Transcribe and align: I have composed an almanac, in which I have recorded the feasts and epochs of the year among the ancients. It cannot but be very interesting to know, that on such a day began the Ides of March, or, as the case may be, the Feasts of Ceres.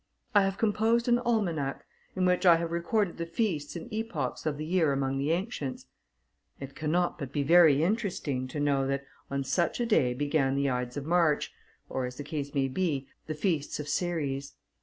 I 0.33 0.41
have 0.41 0.57
composed 0.57 1.07
an 1.07 1.19
almanac, 1.19 1.85
in 2.15 2.25
which 2.25 2.43
I 2.43 2.55
have 2.55 2.71
recorded 2.71 3.17
the 3.17 3.25
feasts 3.27 3.75
and 3.75 3.87
epochs 3.93 4.47
of 4.47 4.57
the 4.57 4.65
year 4.65 4.91
among 4.93 5.19
the 5.19 5.29
ancients. 5.29 5.85
It 6.59 6.73
cannot 6.73 7.19
but 7.19 7.31
be 7.31 7.43
very 7.43 7.83
interesting 7.83 8.47
to 8.47 8.59
know, 8.59 8.87
that 8.87 9.05
on 9.29 9.43
such 9.43 9.79
a 9.79 9.85
day 9.85 10.15
began 10.15 10.55
the 10.55 10.71
Ides 10.71 10.97
of 10.97 11.05
March, 11.05 11.53
or, 11.87 12.07
as 12.07 12.15
the 12.15 12.23
case 12.23 12.51
may 12.55 12.67
be, 12.67 13.09
the 13.27 13.35
Feasts 13.35 13.79
of 13.79 13.87
Ceres. 13.87 14.55